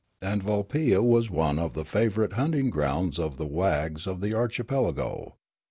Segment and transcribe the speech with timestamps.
[0.23, 5.37] And Vulpia was one of the favourite hunting grounds of the wags of the archipelago.